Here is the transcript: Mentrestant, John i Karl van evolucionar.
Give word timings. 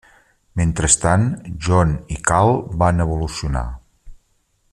Mentrestant, 0.61 1.27
John 1.67 1.93
i 2.17 2.19
Karl 2.31 2.53
van 2.85 3.05
evolucionar. 3.07 3.67